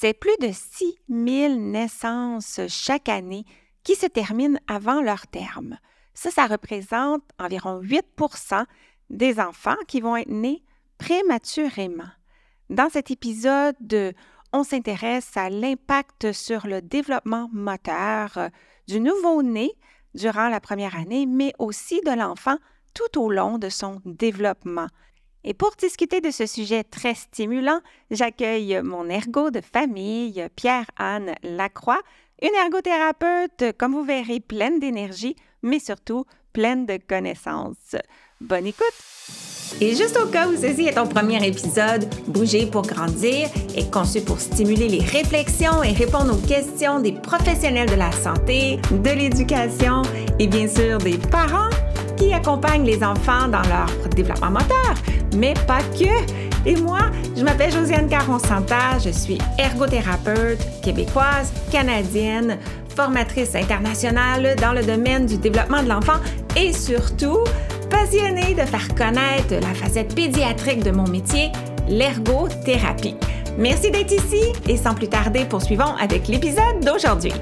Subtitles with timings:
[0.00, 3.44] c'est plus de 6 000 naissances chaque année
[3.82, 5.76] qui se terminent avant leur terme.
[6.14, 8.64] Ça, ça représente environ 8%
[9.10, 10.62] des enfants qui vont être nés
[10.98, 12.10] prématurément.
[12.70, 14.14] Dans cet épisode,
[14.52, 18.50] on s'intéresse à l'impact sur le développement moteur
[18.86, 19.72] du nouveau-né
[20.14, 22.58] durant la première année, mais aussi de l'enfant
[22.94, 24.86] tout au long de son développement.
[25.44, 27.80] Et pour discuter de ce sujet très stimulant,
[28.10, 32.00] j'accueille mon ergo de famille, Pierre-Anne Lacroix,
[32.42, 37.96] une ergothérapeute, comme vous verrez, pleine d'énergie, mais surtout pleine de connaissances.
[38.40, 38.94] Bonne écoute!
[39.80, 44.20] Et juste au cas où ceci est ton premier épisode, Bouger pour grandir est conçu
[44.20, 50.02] pour stimuler les réflexions et répondre aux questions des professionnels de la santé, de l'éducation
[50.38, 51.70] et bien sûr des parents
[52.18, 54.94] qui accompagnent les enfants dans leur développement moteur,
[55.36, 56.68] mais pas que.
[56.68, 57.00] Et moi,
[57.36, 62.58] je m'appelle Josiane Caron-Santa, je suis ergothérapeute québécoise, canadienne,
[62.94, 66.18] formatrice internationale dans le domaine du développement de l'enfant
[66.56, 67.38] et surtout
[67.88, 71.52] passionnée de faire connaître la facette pédiatrique de mon métier,
[71.88, 73.16] l'ergothérapie.
[73.56, 77.32] Merci d'être ici et sans plus tarder, poursuivons avec l'épisode d'aujourd'hui.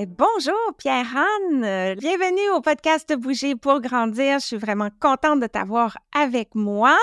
[0.00, 4.38] Eh, bonjour Pierre-Anne, bienvenue au podcast Bouger pour grandir.
[4.38, 6.96] Je suis vraiment contente de t'avoir avec moi.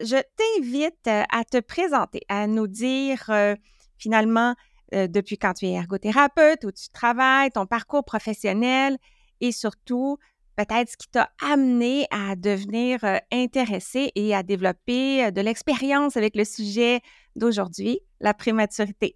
[0.00, 3.54] Je t'invite euh, à te présenter, à nous dire euh,
[3.98, 4.56] finalement
[4.94, 8.98] euh, depuis quand tu es ergothérapeute, où tu travailles, ton parcours professionnel
[9.40, 10.18] et surtout
[10.56, 12.98] peut-être ce qui t'a amené à devenir
[13.30, 17.00] intéressé et à développer de l'expérience avec le sujet
[17.36, 19.14] d'aujourd'hui, la prématurité.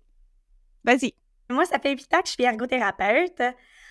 [0.85, 1.15] Vas-y.
[1.51, 3.43] Moi, ça fait huit ans que je suis ergothérapeute.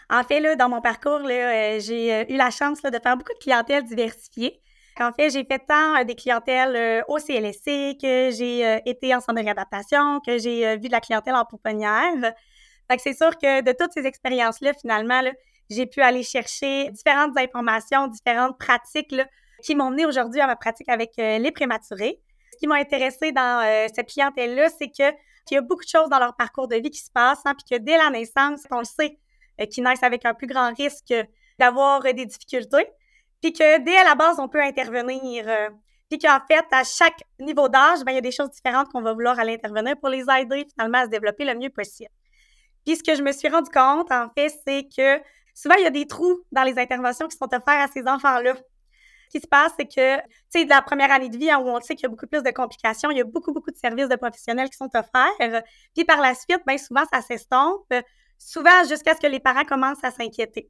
[0.10, 3.34] En fait, là, dans mon parcours, euh, j'ai euh, eu la chance de faire beaucoup
[3.34, 4.60] de clientèle diversifiée.
[5.00, 9.40] En fait, j'ai fait tant euh, des clientèles au CLSC que j'ai été en centre
[9.40, 12.34] de réadaptation, que j'ai vu de la clientèle en pouponnière.
[12.92, 15.22] Fait c'est sûr que de toutes ces expériences-là, finalement,
[15.70, 19.16] j'ai pu aller chercher différentes informations, différentes pratiques
[19.64, 22.20] qui m'ont mené aujourd'hui à ma pratique avec les prématurés.
[22.52, 25.16] Ce qui m'a intéressé dans cette clientèle-là, c'est que
[25.46, 27.54] qu'il y a beaucoup de choses dans leur parcours de vie qui se passent, hein,
[27.56, 29.20] puis que dès la naissance, on le sait,
[29.62, 31.14] euh, qu'ils naissent avec un plus grand risque
[31.60, 32.88] d'avoir euh, des difficultés,
[33.42, 35.46] puis que dès la base, on peut intervenir.
[35.48, 35.70] Euh,
[36.10, 39.02] puis qu'en fait, à chaque niveau d'âge, ben, il y a des choses différentes qu'on
[39.02, 42.12] va vouloir aller intervenir pour les aider finalement à se développer le mieux possible.
[42.86, 45.22] Puis ce que je me suis rendu compte, en fait, c'est que
[45.54, 48.56] souvent, il y a des trous dans les interventions qui sont offertes à ces enfants-là
[49.34, 51.68] qui se passe, c'est que, tu sais, de la première année de vie, hein, où
[51.68, 53.78] on sait qu'il y a beaucoup plus de complications, il y a beaucoup, beaucoup de
[53.78, 55.64] services de professionnels qui sont offerts.
[55.96, 57.92] Puis par la suite, bien souvent, ça s'estompe,
[58.38, 60.70] souvent jusqu'à ce que les parents commencent à s'inquiéter.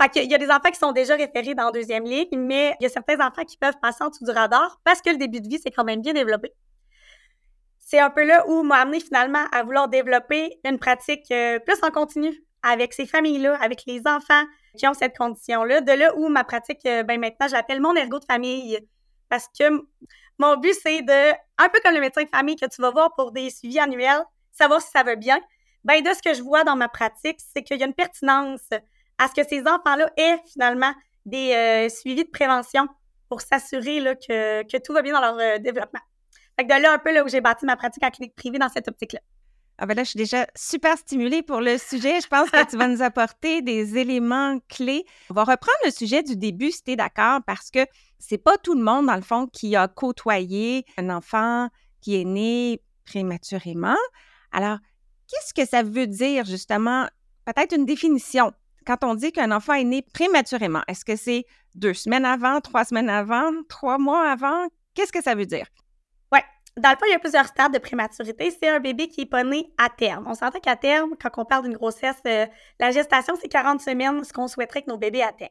[0.00, 2.84] Fait qu'il y a des enfants qui sont déjà référés dans deuxième ligne, mais il
[2.84, 5.42] y a certains enfants qui peuvent passer en dessous du radar parce que le début
[5.42, 6.54] de vie, c'est quand même bien développé.
[7.78, 11.76] C'est un peu là où m'a amené finalement à vouloir développer une pratique euh, plus
[11.82, 14.44] en continu avec ces familles-là, avec les enfants,
[14.76, 15.80] qui ont cette condition-là.
[15.80, 18.78] De là où ma pratique, euh, ben maintenant, je l'appelle mon ergo de famille.
[19.28, 19.64] Parce que
[20.38, 23.14] mon but, c'est de, un peu comme le médecin de famille que tu vas voir
[23.14, 24.22] pour des suivis annuels,
[24.52, 25.40] savoir si ça va bien.
[25.84, 28.68] Ben, de ce que je vois dans ma pratique, c'est qu'il y a une pertinence
[29.18, 30.92] à ce que ces enfants-là aient finalement
[31.26, 32.86] des euh, suivis de prévention
[33.28, 36.00] pour s'assurer que, que tout va bien dans leur euh, développement.
[36.58, 38.58] Fait que de là un peu là où j'ai bâti ma pratique en clinique privée
[38.58, 39.20] dans cette optique-là.
[39.78, 42.20] Ah ben là, je suis déjà super stimulée pour le sujet.
[42.20, 45.04] Je pense que tu vas nous apporter des éléments clés.
[45.30, 47.86] On va reprendre le sujet du début, si tu es d'accord, parce que
[48.18, 51.68] c'est pas tout le monde, dans le fond, qui a côtoyé un enfant
[52.00, 53.96] qui est né prématurément.
[54.52, 54.78] Alors,
[55.28, 57.08] qu'est-ce que ça veut dire, justement?
[57.44, 58.52] Peut-être une définition.
[58.86, 61.44] Quand on dit qu'un enfant est né prématurément, est-ce que c'est
[61.74, 64.68] deux semaines avant, trois semaines avant, trois mois avant?
[64.94, 65.66] Qu'est-ce que ça veut dire?
[66.78, 68.50] Dans le fond, il y a plusieurs stades de prématurité.
[68.50, 70.26] C'est un bébé qui n'est pas né à terme.
[70.26, 72.46] On s'entend qu'à terme, quand on parle d'une grossesse, euh,
[72.80, 75.50] la gestation, c'est 40 semaines, ce qu'on souhaiterait que nos bébés atteignent.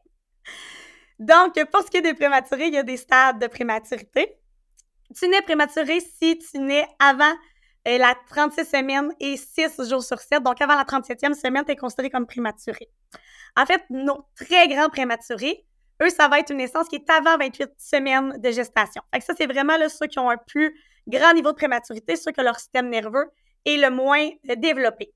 [1.20, 4.36] Donc, pour ce qui est des prématurés, il y a des stades de prématurité.
[5.16, 7.34] Tu nais prématuré si tu nais avant
[7.88, 10.42] euh, la 36 semaines et 6 jours sur 7.
[10.42, 12.90] Donc, avant la 37e semaine, tu es considéré comme prématuré.
[13.56, 15.66] En fait, nos très grands prématurés,
[16.02, 19.02] eux, ça va être une naissance qui est avant 28 semaines de gestation.
[19.14, 20.76] Fait que ça, c'est vraiment là, ceux qui ont un plus
[21.08, 23.30] grand niveau de prématurité, ceux que leur système nerveux
[23.66, 25.14] est le moins euh, développé.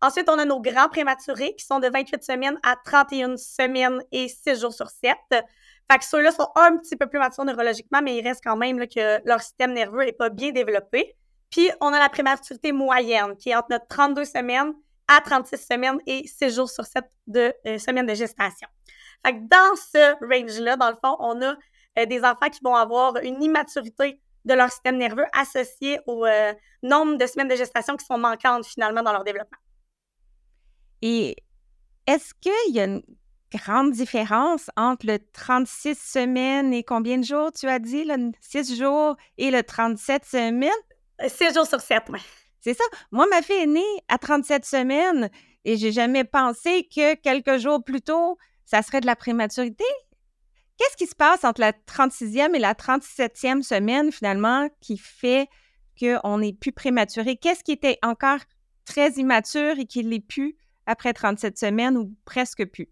[0.00, 4.28] Ensuite, on a nos grands prématurés qui sont de 28 semaines à 31 semaines et
[4.28, 5.16] 6 jours sur 7.
[5.30, 8.78] Fait que ceux-là sont un petit peu plus matures neurologiquement, mais il reste quand même
[8.86, 11.16] que leur système nerveux n'est pas bien développé.
[11.50, 14.72] Puis, on a la prématurité moyenne qui est entre notre 32 semaines
[15.08, 18.68] à 36 semaines et 6 jours sur 7 de euh, semaines de gestation.
[19.24, 21.56] Fait que dans ce range-là, dans le fond, on a
[21.98, 26.52] euh, des enfants qui vont avoir une immaturité de leur système nerveux associé au euh,
[26.82, 29.58] nombre de semaines de gestation qui sont manquantes finalement dans leur développement.
[31.02, 31.36] Et
[32.06, 33.02] est-ce qu'il y a une
[33.52, 38.78] grande différence entre le 36 semaines et combien de jours tu as dit, le 6
[38.78, 40.70] jours et le 37 semaines?
[41.26, 42.20] 6 euh, jours sur 7, oui.
[42.60, 42.84] C'est ça.
[43.12, 45.30] Moi, ma fille est née à 37 semaines
[45.64, 48.36] et j'ai jamais pensé que quelques jours plus tôt,
[48.68, 49.84] ça serait de la prématurité?
[50.76, 55.48] Qu'est-ce qui se passe entre la 36e et la 37e semaine, finalement, qui fait
[55.98, 57.36] qu'on n'est plus prématuré?
[57.36, 58.40] Qu'est-ce qui était encore
[58.84, 60.54] très immature et qui l'est plus
[60.84, 62.88] après 37 semaines ou presque plus?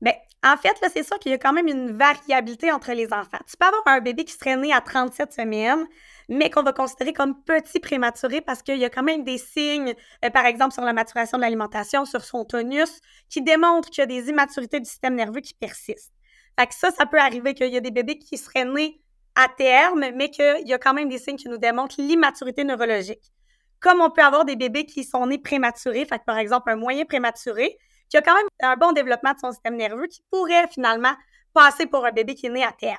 [0.00, 0.12] Bien,
[0.44, 3.38] en fait, là, c'est sûr qu'il y a quand même une variabilité entre les enfants.
[3.48, 5.84] Tu peux avoir un bébé qui serait né à 37 semaines,
[6.28, 9.94] mais qu'on va considérer comme petit prématuré parce qu'il y a quand même des signes,
[10.24, 14.04] euh, par exemple sur la maturation de l'alimentation, sur son tonus, qui démontrent qu'il y
[14.04, 16.12] a des immaturités du système nerveux qui persistent.
[16.58, 19.00] Fait ça, ça peut arriver qu'il y a des bébés qui seraient nés
[19.34, 23.32] à terme, mais qu'il y a quand même des signes qui nous démontrent l'immaturité neurologique.
[23.80, 27.04] Comme on peut avoir des bébés qui sont nés prématurés, fait par exemple un moyen
[27.04, 27.78] prématuré,
[28.08, 31.14] qui a quand même un bon développement de son système nerveux, qui pourrait finalement
[31.52, 32.96] passer pour un bébé qui est né à terme.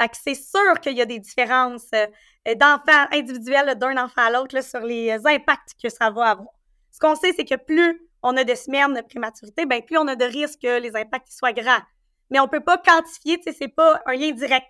[0.00, 4.30] Fait que c'est sûr qu'il y a des différences euh, d'enfants individuels d'un enfant à
[4.30, 6.48] l'autre sur les impacts que ça va avoir.
[6.90, 10.08] Ce qu'on sait, c'est que plus on a de semaines de prématurité, ben plus on
[10.08, 11.82] a de risques que les impacts soient grands
[12.30, 14.66] mais on peut pas quantifier, tu sais, c'est pas un lien direct.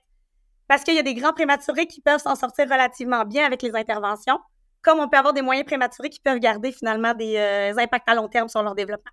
[0.69, 3.75] Parce qu'il y a des grands prématurés qui peuvent s'en sortir relativement bien avec les
[3.75, 4.39] interventions,
[4.83, 8.15] comme on peut avoir des moyens prématurés qui peuvent garder finalement des euh, impacts à
[8.15, 9.13] long terme sur leur développement.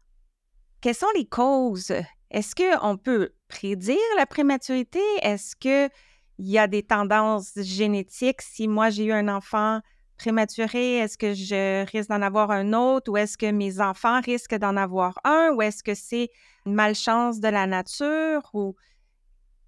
[0.81, 1.93] Quelles sont les causes?
[2.31, 5.01] Est-ce qu'on peut prédire la prématurité?
[5.21, 5.91] Est-ce qu'il
[6.39, 8.41] y a des tendances génétiques?
[8.41, 9.81] Si moi j'ai eu un enfant
[10.17, 14.55] prématuré, est-ce que je risque d'en avoir un autre ou est-ce que mes enfants risquent
[14.55, 16.29] d'en avoir un ou est-ce que c'est
[16.65, 18.75] une malchance de la nature ou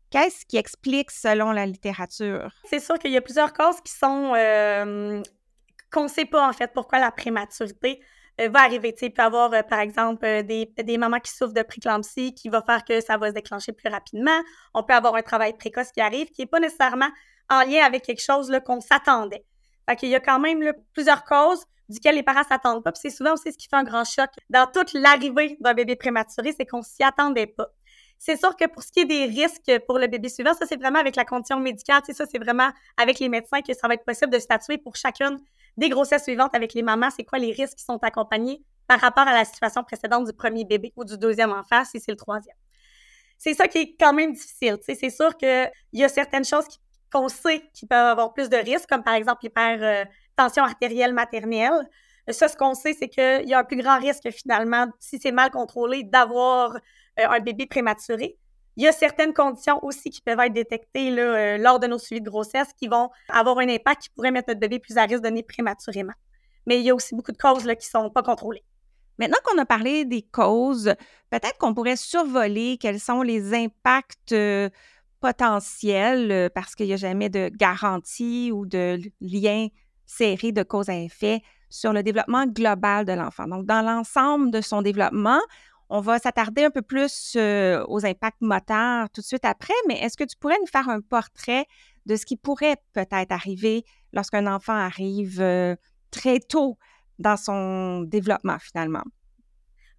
[0.09, 2.51] qu'est-ce qui explique selon la littérature?
[2.65, 5.21] C'est sûr qu'il y a plusieurs causes qui sont euh,
[5.91, 8.01] qu'on ne sait pas en fait pourquoi la prématurité
[8.39, 8.95] va arriver.
[9.01, 12.49] il peut y avoir, euh, par exemple, des, des, mamans qui souffrent de préclampsie qui
[12.49, 14.39] va faire que ça va se déclencher plus rapidement.
[14.73, 17.09] On peut avoir un travail précoce qui arrive qui n'est pas nécessairement
[17.49, 19.45] en lien avec quelque chose qu'on s'attendait.
[19.87, 22.91] Fait qu'il y a quand même plusieurs causes duquel les parents s'attendent pas.
[22.95, 26.53] C'est souvent aussi ce qui fait un grand choc dans toute l'arrivée d'un bébé prématuré,
[26.57, 27.67] c'est qu'on s'y attendait pas.
[28.17, 30.77] C'est sûr que pour ce qui est des risques pour le bébé suivant, ça c'est
[30.77, 34.05] vraiment avec la condition médicale, ça c'est vraiment avec les médecins que ça va être
[34.05, 35.39] possible de statuer pour chacune
[35.77, 39.27] des grossesses suivantes avec les mamans, c'est quoi les risques qui sont accompagnés par rapport
[39.27, 42.55] à la situation précédente du premier bébé ou du deuxième enfant si c'est le troisième?
[43.37, 44.77] C'est ça qui est quand même difficile.
[44.81, 46.79] C'est sûr qu'il y a certaines choses qui
[47.13, 51.87] qu'on sait qu'ils peuvent avoir plus de risques, comme par exemple l'hypertension artérielle maternelle.
[52.29, 55.31] Ça, ce qu'on sait, c'est qu'il y a un plus grand risque finalement, si c'est
[55.31, 58.37] mal contrôlé, d'avoir euh, un bébé prématuré.
[58.75, 62.21] Il y a certaines conditions aussi qui peuvent être détectées euh, lors de nos suivis
[62.21, 65.21] de grossesse qui vont avoir un impact qui pourrait mettre notre bébé plus à risque
[65.21, 66.13] de naître prématurément.
[66.65, 68.63] Mais il y a aussi beaucoup de causes qui ne sont pas contrôlées.
[69.19, 70.95] Maintenant qu'on a parlé des causes,
[71.29, 74.69] peut-être qu'on pourrait survoler quels sont les impacts euh,
[75.19, 79.67] potentiel euh, parce qu'il n'y a jamais de garantie ou de lien
[80.05, 83.47] serré de cause à effet sur le développement global de l'enfant.
[83.47, 85.39] Donc, dans l'ensemble de son développement,
[85.89, 90.17] on va s'attarder un peu plus aux impacts moteurs tout de suite après, mais est-ce
[90.17, 91.65] que tu pourrais nous faire un portrait
[92.05, 95.43] de ce qui pourrait peut-être arriver lorsqu'un enfant arrive
[96.11, 96.77] très tôt
[97.19, 99.03] dans son développement finalement?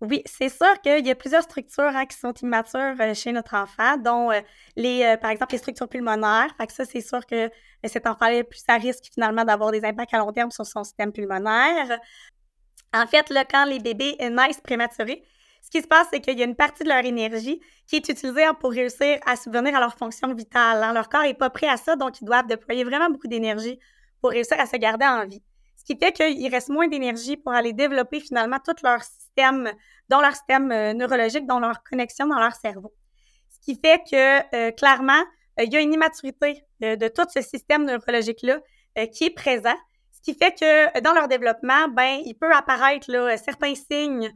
[0.00, 3.96] Oui, c'est sûr qu'il y a plusieurs structures hein, qui sont immatures chez notre enfant,
[3.96, 4.30] dont
[4.76, 6.54] les, par exemple, les structures pulmonaires.
[6.58, 7.48] Fait que ça, c'est sûr que
[7.84, 10.84] cet enfant est plus à risque finalement d'avoir des impacts à long terme sur son
[10.84, 11.98] système pulmonaire.
[12.92, 15.24] En fait, quand les bébés naissent prématurés,
[15.64, 18.08] ce qui se passe, c'est qu'il y a une partie de leur énergie qui est
[18.08, 20.82] utilisée pour réussir à subvenir à leur fonction vitale.
[20.82, 20.92] Hein.
[20.92, 23.78] Leur corps n'est pas prêt à ça, donc ils doivent déployer vraiment beaucoup d'énergie
[24.20, 25.42] pour réussir à se garder en vie.
[25.76, 29.72] Ce qui fait qu'il reste moins d'énergie pour aller développer finalement tout leur système,
[30.10, 32.92] dans leur système euh, neurologique, dans leur connexion dans leur cerveau.
[33.48, 35.22] Ce qui fait que euh, clairement,
[35.58, 38.60] euh, il y a une immaturité de, tout ce système neurologique-là
[39.12, 39.74] qui est présent.
[40.12, 43.06] Ce qui fait que dans leur développement, ben, il peut apparaître
[43.42, 44.30] certains signes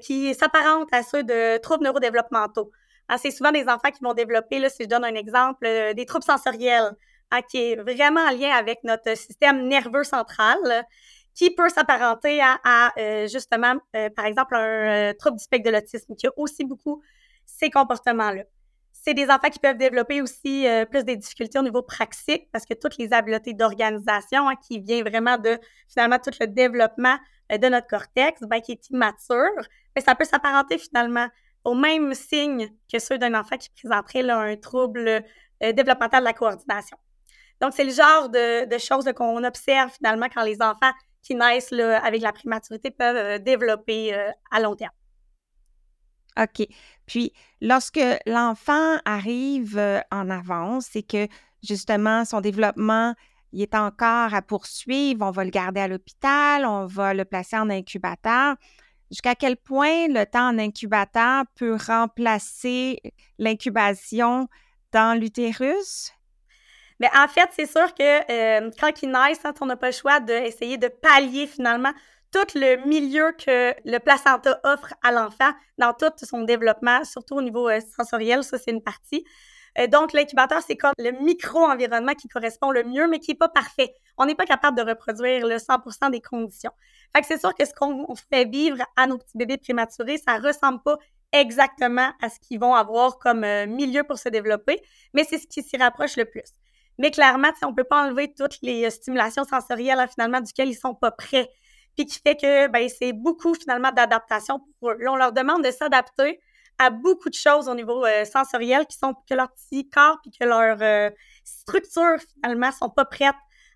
[0.00, 2.70] qui s'apparentent à ceux de troubles neurodéveloppementaux.
[3.08, 6.06] Hein, c'est souvent des enfants qui vont développer, là, si je donne un exemple, des
[6.06, 6.96] troubles sensoriels,
[7.30, 10.86] Hein, qui est vraiment en lien avec notre système nerveux central,
[11.34, 15.74] qui peut s'apparenter à, euh, justement, euh, par exemple, un euh, trouble du spectre de
[15.74, 17.02] l'autisme, qui a aussi beaucoup
[17.44, 18.44] ces comportements-là.
[19.04, 22.72] C'est des enfants qui peuvent développer aussi plus des difficultés au niveau praxique parce que
[22.72, 25.58] toutes les habiletés d'organisation hein, qui viennent vraiment de
[25.88, 27.18] finalement tout le développement
[27.50, 29.60] de notre cortex, ben, qui est immature,
[29.98, 31.28] ça peut s'apparenter finalement
[31.64, 35.22] aux mêmes signes que ceux d'un enfant qui présenterait un trouble
[35.60, 36.96] développemental de la coordination.
[37.60, 40.92] Donc, c'est le genre de, choses qu'on observe finalement quand les enfants
[41.22, 44.92] qui naissent avec la prématurité peuvent euh, développer euh, à long terme.
[46.40, 46.66] OK.
[47.06, 51.28] Puis, lorsque l'enfant arrive euh, en avance et que
[51.62, 53.14] justement son développement
[53.52, 57.70] est encore à poursuivre, on va le garder à l'hôpital, on va le placer en
[57.70, 58.56] incubateur.
[59.10, 63.00] Jusqu'à quel point le temps en incubateur peut remplacer
[63.38, 64.48] l'incubation
[64.92, 66.12] dans l'utérus?
[67.00, 69.92] Mais en fait, c'est sûr que euh, quand il naissent, hein, on n'a pas le
[69.92, 71.92] choix d'essayer de pallier finalement
[72.34, 77.42] tout le milieu que le placenta offre à l'enfant dans tout son développement, surtout au
[77.42, 79.24] niveau euh, sensoriel, ça c'est une partie.
[79.78, 83.48] Euh, donc, l'incubateur, c'est comme le micro-environnement qui correspond le mieux, mais qui n'est pas
[83.48, 83.94] parfait.
[84.18, 86.72] On n'est pas capable de reproduire le 100% des conditions.
[87.14, 90.38] Fait que c'est sûr que ce qu'on fait vivre à nos petits bébés prématurés, ça
[90.38, 90.98] ressemble pas
[91.32, 94.80] exactement à ce qu'ils vont avoir comme milieu pour se développer,
[95.12, 96.52] mais c'est ce qui s'y rapproche le plus.
[96.98, 100.68] Mais clairement, on ne peut pas enlever toutes les euh, stimulations sensorielles hein, finalement duquel
[100.68, 101.50] ils sont pas prêts.
[101.96, 104.98] Puis qui fait que ben, c'est beaucoup finalement d'adaptation pour eux.
[105.08, 106.40] On leur demande de s'adapter
[106.78, 110.32] à beaucoup de choses au niveau euh, sensoriel qui sont que leur petit corps puis
[110.32, 111.10] que leur euh,
[111.44, 113.34] structure finalement sont pas prêtes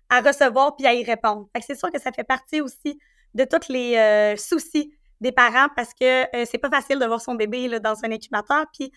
[0.09, 1.47] à recevoir puis à y répondre.
[1.61, 2.99] C'est sûr que ça fait partie aussi
[3.35, 7.67] de tous les soucis des parents parce que c'est pas facile de voir son bébé
[7.67, 8.65] là, dans un incubateur.
[8.73, 8.91] Puis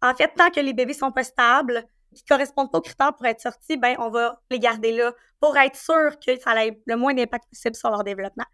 [0.00, 3.26] en fait, tant que les bébés sont pas stables, qui correspondent pas aux critères pour
[3.26, 6.96] être sortis, ben on va les garder là pour être sûr que ça ait le
[6.96, 8.44] moins d'impact possible sur leur développement.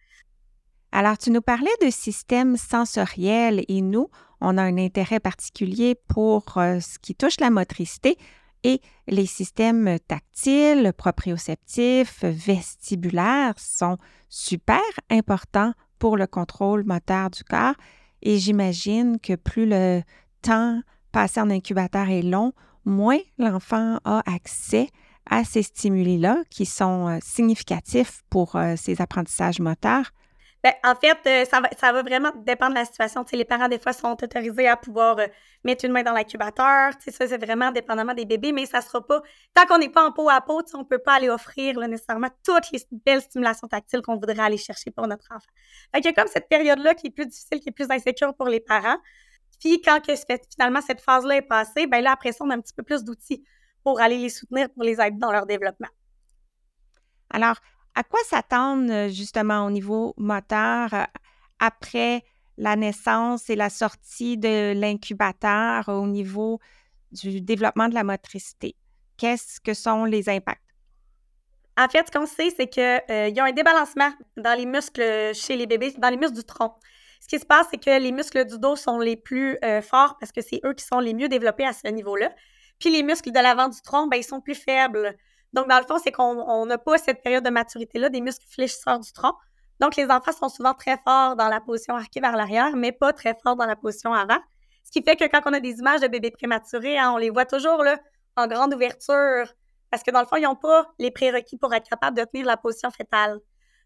[0.93, 4.09] Alors, tu nous parlais de système sensoriel et nous,
[4.41, 8.17] on a un intérêt particulier pour euh, ce qui touche la motricité
[8.65, 13.99] et les systèmes tactiles, proprioceptifs, vestibulaires sont
[14.29, 17.75] super importants pour le contrôle moteur du corps
[18.23, 20.03] et j'imagine que plus le
[20.43, 20.81] temps
[21.13, 22.53] passé en incubateur est long,
[22.85, 24.89] moins l'enfant a accès
[25.31, 30.11] à ces stimuli-là qui sont euh, significatifs pour euh, ses apprentissages moteurs?
[30.63, 33.25] Bien, en fait, euh, ça, va, vraiment dépendre de la situation.
[33.33, 35.17] les parents, des fois, sont autorisés à pouvoir
[35.65, 36.93] mettre une main dans l'incubateur.
[37.01, 39.23] Ça, c'est vraiment dépendamment des bébés, mais ça ne sera pas.
[39.55, 42.29] Tant qu'on n'est pas en peau à peau, on ne peut pas aller offrir nécessairement
[42.45, 45.47] toutes les belles stimulations tactiles qu'on voudrait aller chercher pour notre enfant.
[45.97, 48.49] Il y a comme cette période-là qui est plus difficile, qui est plus insécure pour
[48.49, 48.99] les parents.
[49.61, 50.15] Puis quand que
[50.51, 53.05] finalement cette phase-là est passée, ben là, après ça, on a un petit peu plus
[53.05, 53.45] d'outils
[53.85, 55.89] pour aller les soutenir, pour les aider dans leur développement.
[57.31, 57.57] Alors,
[57.95, 61.05] à quoi s'attendre euh, justement au niveau moteur euh,
[61.59, 62.25] après
[62.57, 66.59] la naissance et la sortie de l'incubateur au niveau
[67.13, 68.77] du développement de la motricité?
[69.17, 70.63] Qu'est-ce que sont les impacts?
[71.79, 75.35] En fait, ce qu'on sait, c'est qu'il euh, y a un débalancement dans les muscles
[75.35, 76.75] chez les bébés, dans les muscles du tronc.
[77.31, 80.17] Ce qui se passe, c'est que les muscles du dos sont les plus euh, forts
[80.19, 82.35] parce que c'est eux qui sont les mieux développés à ce niveau-là.
[82.81, 85.17] Puis les muscles de l'avant du tronc, ben, ils sont plus faibles.
[85.53, 88.99] Donc, dans le fond, c'est qu'on n'a pas cette période de maturité-là des muscles fléchisseurs
[88.99, 89.33] du tronc.
[89.79, 93.13] Donc, les enfants sont souvent très forts dans la position arquée vers l'arrière, mais pas
[93.13, 94.41] très forts dans la position avant.
[94.83, 97.31] Ce qui fait que quand on a des images de bébés prématurés, hein, on les
[97.31, 97.85] voit toujours
[98.35, 99.47] en grande ouverture,
[99.89, 102.45] parce que dans le fond, ils n'ont pas les prérequis pour être capables de tenir
[102.45, 103.39] la position fétale.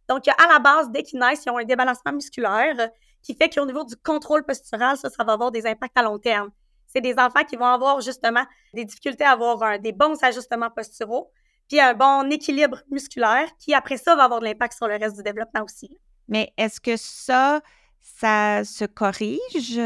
[0.09, 2.89] Donc, à la base, dès qu'ils naissent, ils ont un débalancement musculaire
[3.25, 6.19] qui fait qu'au niveau du contrôle postural, ça, ça va avoir des impacts à long
[6.19, 6.51] terme.
[6.87, 11.33] C'est des enfants qui vont avoir justement des difficultés à avoir des bons ajustements posturaux,
[11.69, 15.17] puis un bon équilibre musculaire, qui après ça va avoir de l'impact sur le reste
[15.17, 15.99] du développement aussi.
[16.29, 17.61] Mais est-ce que ça,
[18.01, 19.81] ça se corrige?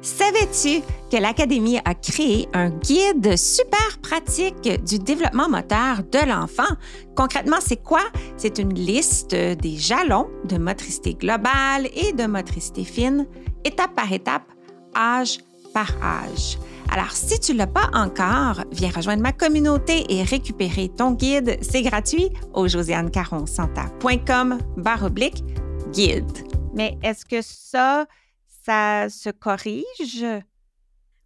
[0.00, 6.76] Savais-tu que l'Académie a créé un guide super pratique du développement moteur de l'enfant?
[7.16, 8.02] Concrètement, c'est quoi?
[8.36, 13.26] C'est une liste des jalons de motricité globale et de motricité fine,
[13.64, 14.44] étape par étape,
[14.96, 15.38] âge
[15.74, 16.58] par âge.
[16.90, 21.58] Alors, si tu ne l'as pas encore, viens rejoindre ma communauté et récupérer ton guide.
[21.60, 25.10] C'est gratuit au josianecaronsanta.com barre
[25.92, 26.38] guide.
[26.72, 28.06] Mais est-ce que ça,
[28.68, 30.26] ça se corrige?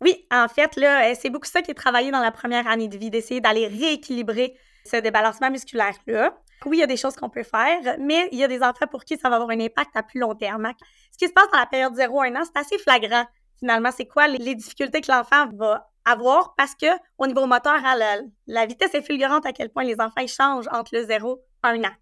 [0.00, 2.88] Oui, en fait, là, euh, c'est beaucoup ça qui est travaillé dans la première année
[2.88, 6.36] de vie, d'essayer d'aller rééquilibrer ce débalancement musculaire-là.
[6.66, 8.86] Oui, il y a des choses qu'on peut faire, mais il y a des enfants
[8.88, 10.70] pour qui ça va avoir un impact à plus long terme.
[11.12, 13.24] Ce qui se passe dans la période 0-1 an, c'est assez flagrant.
[13.58, 16.54] Finalement, c'est quoi les, difficultés que l'enfant va avoir?
[16.56, 16.86] Parce que
[17.18, 20.68] au niveau moteur, hein, la, la, vitesse est fulgurante à quel point les enfants changent
[20.70, 21.92] entre le 0 et 1 an.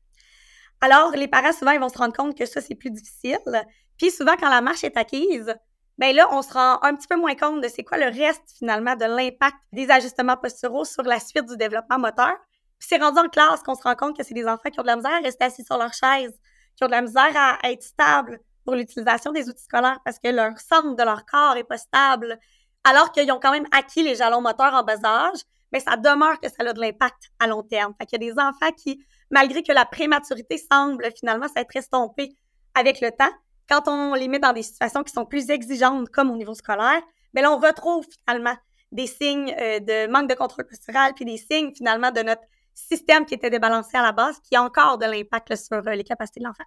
[0.83, 3.39] Alors, les parents, souvent, ils vont se rendre compte que ça, c'est plus difficile.
[4.01, 5.55] Puis souvent, quand la marche est acquise,
[5.99, 8.51] bien là, on se rend un petit peu moins compte de c'est quoi le reste
[8.57, 12.35] finalement de l'impact des ajustements posturaux sur la suite du développement moteur.
[12.79, 14.85] Puis c'est rendu en classe qu'on se rend compte que c'est des enfants qui ont
[14.85, 16.33] de la misère à rester assis sur leur chaise,
[16.77, 20.29] qui ont de la misère à être stables pour l'utilisation des outils scolaires parce que
[20.29, 22.39] leur centre de leur corps est pas stable,
[22.85, 25.41] alors qu'ils ont quand même acquis les jalons moteurs en bas âge,
[25.73, 27.93] mais ça demeure que ça a de l'impact à long terme.
[28.01, 32.35] Fait qu'il y a des enfants qui, malgré que la prématurité semble finalement s'être estompée
[32.75, 33.29] avec le temps,
[33.71, 37.01] quand on les met dans des situations qui sont plus exigeantes, comme au niveau scolaire,
[37.33, 38.57] bien là, on retrouve finalement
[38.91, 42.43] des signes euh, de manque de contrôle postural, puis des signes finalement de notre
[42.75, 46.03] système qui était débalancé à la base, qui a encore de l'impact sur euh, les
[46.03, 46.65] capacités de l'enfant.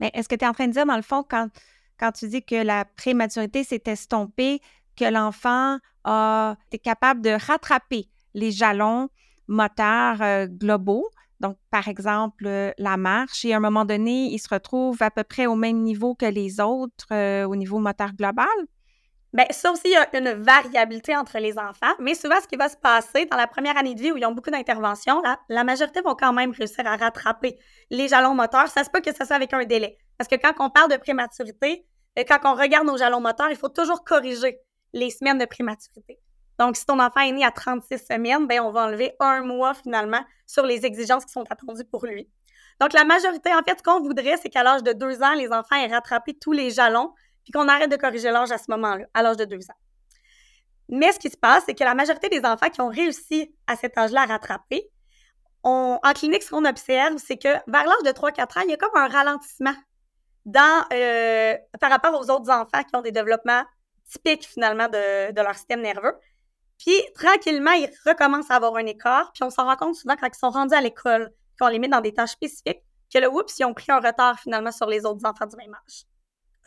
[0.00, 1.48] Est-ce que tu es en train de dire, dans le fond, quand,
[1.98, 4.60] quand tu dis que la prématurité s'est estompée,
[4.96, 9.08] que l'enfant a été capable de rattraper les jalons
[9.46, 11.08] moteurs euh, globaux,
[11.40, 15.24] donc par exemple la marche, et à un moment donné, il se retrouve à peu
[15.24, 18.46] près au même niveau que les autres au niveau moteur global?
[19.34, 22.56] Bien, ça aussi, il y a une variabilité entre les enfants, mais souvent, ce qui
[22.56, 25.64] va se passer dans la première année de vie où ils ont beaucoup d'interventions, la
[25.64, 27.58] majorité vont quand même réussir à rattraper
[27.90, 28.68] les jalons moteurs.
[28.68, 29.98] Ça se peut que ce soit avec un délai.
[30.16, 31.86] Parce que quand on parle de prématurité,
[32.18, 34.58] euh, quand on regarde nos jalons moteurs, il faut toujours corriger
[34.94, 36.18] les semaines de prématurité.
[36.58, 39.74] Donc, si ton enfant est né à 36 semaines, ben on va enlever un mois
[39.74, 42.28] finalement sur les exigences qui sont attendues pour lui.
[42.80, 45.50] Donc, la majorité, en fait, ce qu'on voudrait, c'est qu'à l'âge de deux ans, les
[45.52, 47.12] enfants aient rattrapé tous les jalons
[47.44, 49.78] puis qu'on arrête de corriger l'âge à ce moment-là, à l'âge de deux ans.
[50.88, 53.76] Mais ce qui se passe, c'est que la majorité des enfants qui ont réussi à
[53.76, 54.90] cet âge-là à rattraper,
[55.62, 58.76] en clinique, ce qu'on observe, c'est que vers l'âge de 3-4 ans, il y a
[58.76, 59.74] comme un ralentissement
[60.56, 63.64] euh, par rapport aux autres enfants qui ont des développements
[64.10, 66.14] typiques finalement de, leur système nerveux.
[66.78, 70.28] Puis tranquillement, ils recommencent à avoir un écart, puis on s'en rend compte souvent quand
[70.28, 72.82] ils sont rendus à l'école, qu'on les met dans des tâches spécifiques,
[73.12, 75.74] que le oups, ils ont pris un retard finalement sur les autres enfants du même
[75.74, 76.04] âge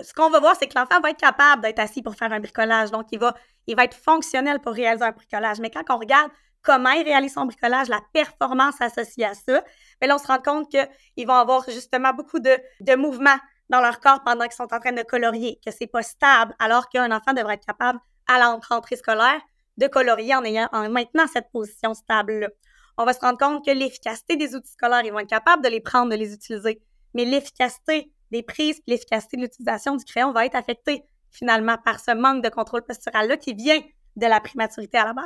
[0.03, 2.39] ce qu'on va voir, c'est que l'enfant va être capable d'être assis pour faire un
[2.39, 2.91] bricolage.
[2.91, 3.33] Donc, il va,
[3.67, 5.59] il va être fonctionnel pour réaliser un bricolage.
[5.59, 9.63] Mais quand on regarde comment il réalise son bricolage, la performance associée à ça,
[9.99, 13.37] bien là, on se rend compte qu'ils vont avoir justement beaucoup de, de mouvements
[13.69, 16.89] dans leur corps pendant qu'ils sont en train de colorier, que c'est pas stable, alors
[16.89, 19.41] qu'un enfant devrait être capable, à l'entrée scolaire,
[19.81, 22.49] de colorier en, ayant, en maintenant cette position stable-là.
[22.97, 25.69] On va se rendre compte que l'efficacité des outils scolaires, ils vont être capables de
[25.69, 26.81] les prendre, de les utiliser.
[27.13, 32.11] Mais l'efficacité des prises l'efficacité de l'utilisation du crayon va être affectée finalement par ce
[32.11, 33.79] manque de contrôle postural-là qui vient
[34.15, 35.25] de la prématurité à la base.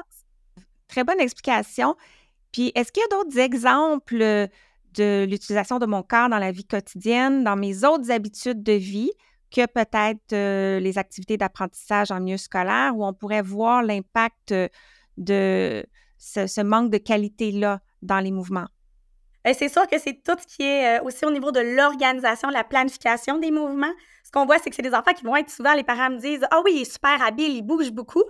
[0.88, 1.96] Très bonne explication.
[2.52, 4.18] Puis, est-ce qu'il y a d'autres exemples
[4.94, 9.12] de l'utilisation de mon corps dans la vie quotidienne, dans mes autres habitudes de vie,
[9.52, 14.54] que peut-être euh, les activités d'apprentissage en milieu scolaire, où on pourrait voir l'impact
[15.18, 15.86] de
[16.18, 18.68] ce manque de qualité-là dans les mouvements?
[19.46, 22.50] Euh, c'est sûr que c'est tout ce qui est euh, aussi au niveau de l'organisation,
[22.50, 23.94] la planification des mouvements.
[24.24, 26.18] Ce qu'on voit, c'est que c'est des enfants qui vont être souvent, les parents me
[26.18, 28.24] disent Ah oui, il est super habile, il bouge beaucoup.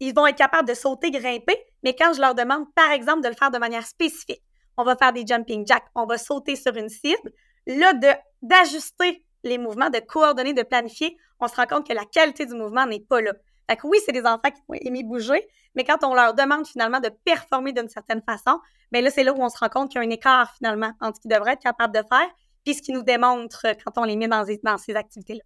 [0.00, 3.28] Ils vont être capables de sauter, grimper, mais quand je leur demande, par exemple, de
[3.28, 4.42] le faire de manière spécifique,
[4.76, 7.30] on va faire des jumping jacks, on va sauter sur une cible,
[7.66, 7.92] là,
[8.40, 12.54] d'ajuster les mouvements, de coordonner, de planifier, on se rend compte que la qualité du
[12.54, 13.32] mouvement n'est pas là.
[13.68, 16.66] Fait que oui, c'est des enfants qui vont aimer bouger, mais quand on leur demande
[16.66, 18.58] finalement de performer d'une certaine façon,
[18.90, 20.92] bien là, c'est là où on se rend compte qu'il y a un écart finalement
[21.00, 22.28] entre ce qu'ils devraient être capables de faire
[22.64, 25.42] puis ce qu'ils nous démontrent quand on les met dans, dans ces activités-là.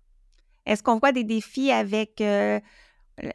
[0.66, 2.60] Est-ce qu'on voit des défis avec euh,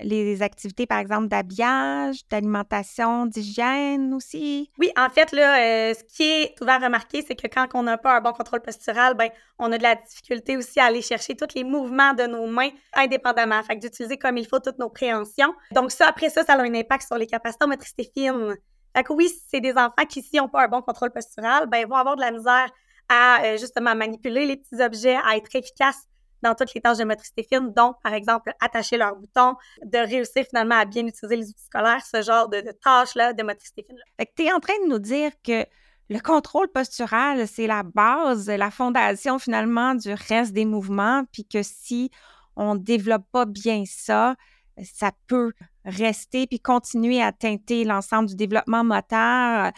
[0.02, 4.72] les activités, par exemple, d'habillage, d'alimentation, d'hygiène aussi?
[4.78, 7.98] Oui, en fait, là, euh, ce qui est souvent remarqué, c'est que quand on n'a
[7.98, 11.36] pas un bon contrôle postural, ben, on a de la difficulté aussi à aller chercher
[11.36, 13.62] tous les mouvements de nos mains indépendamment.
[13.72, 15.54] D'utiliser comme il faut toutes nos préhensions.
[15.72, 18.56] Donc, ça, après ça, ça a un impact sur les capacités motricité fine.
[18.96, 21.96] Fait oui, c'est des enfants qui, s'ils n'ont pas un bon contrôle postural, ben, vont
[21.96, 22.70] avoir de la misère
[23.10, 26.08] à euh, justement manipuler les petits objets, à être efficaces
[26.42, 30.46] dans toutes les tâches de motricité fine, donc, par exemple, attacher leurs boutons, de réussir
[30.48, 33.98] finalement à bien utiliser les outils scolaires, ce genre de, tâches-là de motricité fine.
[34.20, 35.66] Fait que tu es en train de nous dire que
[36.10, 41.64] le contrôle postural, c'est la base, la fondation finalement du reste des mouvements, puis que
[41.64, 42.12] si
[42.56, 44.36] on ne développe pas bien ça,
[44.84, 45.54] ça peut
[45.86, 49.72] rester puis continuer à teinter l'ensemble du développement moteur,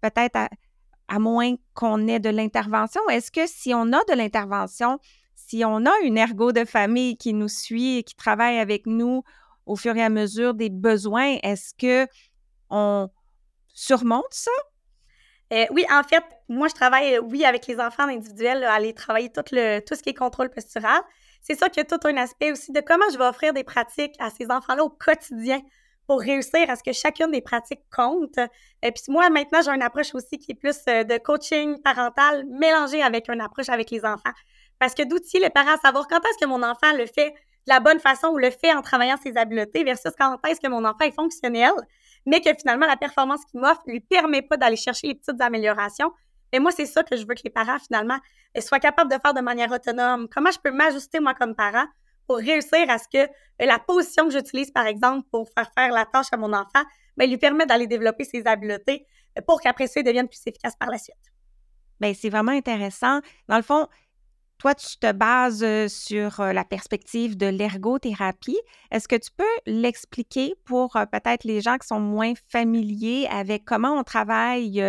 [0.00, 0.48] peut-être
[1.08, 3.00] à moins qu'on ait de l'intervention.
[3.10, 5.00] Est-ce que si on a de l'intervention,
[5.50, 9.24] si on a une ergo de famille qui nous suit et qui travaille avec nous
[9.66, 12.08] au fur et à mesure des besoins, est-ce que
[12.70, 13.08] on
[13.74, 14.52] surmonte ça?
[15.52, 18.94] Euh, oui, en fait, moi, je travaille, euh, oui, avec les enfants individuels, à aller
[18.94, 21.00] travailler tout, le, tout ce qui est contrôle postural.
[21.42, 23.64] C'est ça qu'il y a tout un aspect aussi de comment je vais offrir des
[23.64, 25.60] pratiques à ces enfants-là au quotidien
[26.06, 28.38] pour réussir à ce que chacune des pratiques compte.
[28.38, 32.46] Et euh, puis moi, maintenant, j'ai une approche aussi qui est plus de coaching parental
[32.46, 34.30] mélangée avec une approche avec les enfants.
[34.80, 37.72] Parce que d'outiller les parents à savoir quand est-ce que mon enfant le fait de
[37.72, 40.84] la bonne façon ou le fait en travaillant ses habiletés versus quand est-ce que mon
[40.84, 41.72] enfant est fonctionnel,
[42.26, 46.10] mais que finalement la performance qu'il m'offre lui permet pas d'aller chercher les petites améliorations.
[46.52, 48.18] Et moi, c'est ça que je veux que les parents, finalement,
[48.58, 50.28] soient capables de faire de manière autonome.
[50.28, 51.84] Comment je peux m'ajuster, moi, comme parent,
[52.26, 53.30] pour réussir à ce que
[53.64, 56.82] la position que j'utilise, par exemple, pour faire faire la tâche à mon enfant,
[57.16, 59.06] ben, lui permet d'aller développer ses habiletés
[59.46, 61.16] pour qu'après ça, il devienne plus efficace par la suite?
[62.00, 63.20] Bien, c'est vraiment intéressant.
[63.48, 63.86] Dans le fond,
[64.60, 68.58] toi, tu te bases sur la perspective de l'ergothérapie.
[68.90, 73.98] Est-ce que tu peux l'expliquer pour peut-être les gens qui sont moins familiers avec comment
[73.98, 74.82] on travaille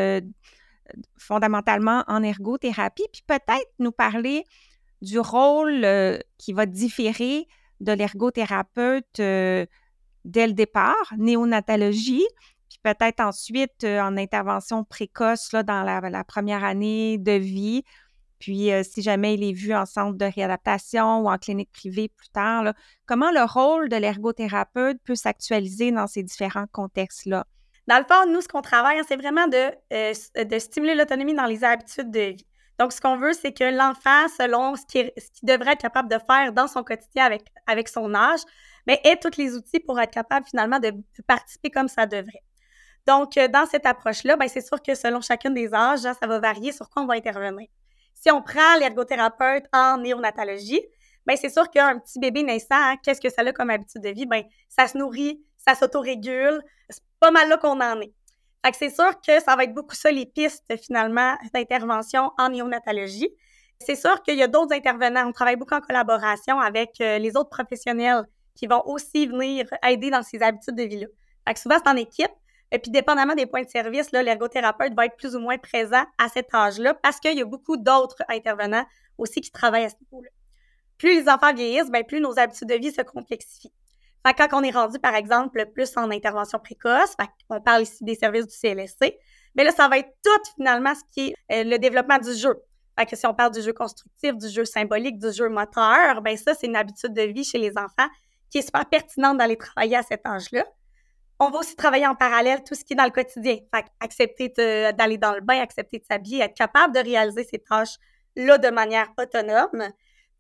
[1.17, 4.43] fondamentalement en ergothérapie, puis peut-être nous parler
[5.01, 5.87] du rôle
[6.37, 7.47] qui va différer
[7.79, 12.25] de l'ergothérapeute dès le départ, néonatologie,
[12.69, 17.83] puis peut-être ensuite en intervention précoce là, dans la, première année de vie,
[18.41, 22.29] puis si jamais il est vu en centre de réadaptation ou en clinique privée plus
[22.29, 22.73] tard,
[23.05, 27.45] comment le rôle de l'ergothérapeute peut s'actualiser dans ces différents contextes-là?
[27.87, 31.45] Dans le fond, nous, ce qu'on travaille, hein, c'est vraiment de, de stimuler l'autonomie dans
[31.45, 32.47] les habitudes de vie.
[32.79, 35.11] Donc, ce qu'on veut, c'est que l'enfant, selon ce qu'il
[35.43, 38.41] devrait être capable de faire dans son quotidien avec, avec son âge,
[38.87, 40.91] ait tous les outils pour être capable finalement de,
[41.27, 42.43] participer comme ça devrait.
[43.07, 46.27] Donc, euh, dans cette approche-là, ben, c'est sûr que selon chacun des âges, hein, ça
[46.27, 47.67] va varier sur quoi on va intervenir.
[48.21, 50.81] Si on prend l'ergothérapeute en néonatologie,
[51.25, 54.09] ben, c'est sûr qu'un petit bébé naissant, hein, qu'est-ce que ça a comme habitude de
[54.09, 54.27] vie?
[54.27, 56.61] Ben, ça se nourrit, ça s'autorégule.
[56.89, 58.13] C'est pas mal là qu'on en est.
[58.63, 62.49] Fait que c'est sûr que ça va être beaucoup ça, les pistes, finalement, d'intervention en
[62.49, 63.29] néonatologie.
[63.79, 65.27] C'est sûr qu'il y a d'autres intervenants.
[65.27, 70.11] On travaille beaucoup en collaboration avec euh, les autres professionnels qui vont aussi venir aider
[70.11, 71.07] dans ces habitudes de vie-là.
[71.47, 72.31] Fait que souvent, c'est en équipe.
[72.71, 76.29] Et puis, dépendamment des points de service, l'ergothérapeute va être plus ou moins présent à
[76.29, 78.85] cet âge-là parce qu'il y a beaucoup d'autres intervenants
[79.17, 80.29] aussi qui travaillent à ce niveau-là.
[80.97, 83.73] Plus les enfants vieillissent, bien, plus nos habitudes de vie se complexifient.
[84.25, 87.15] Fait quand on est rendu, par exemple, plus en intervention précoce,
[87.49, 89.17] on parle ici des services du CLSC,
[89.55, 92.61] mais là, ça va être tout finalement ce qui est euh, le développement du jeu.
[92.97, 96.37] Fait que si on parle du jeu constructif, du jeu symbolique, du jeu moteur, ben
[96.37, 98.07] ça, c'est une habitude de vie chez les enfants
[98.49, 100.65] qui est super pertinente d'aller travailler à cet âge-là.
[101.43, 103.57] On va aussi travailler en parallèle tout ce qui est dans le quotidien.
[103.73, 104.49] Fait accepter
[104.93, 109.07] d'aller dans le bain, accepter de s'habiller, être capable de réaliser ces tâches-là de manière
[109.17, 109.89] autonome.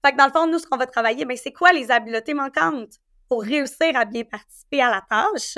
[0.05, 2.35] Fait que dans le fond, nous, ce qu'on va travailler, ben, c'est quoi les habiletés
[2.35, 2.99] manquantes?
[3.31, 5.57] pour réussir à bien participer à la tâche?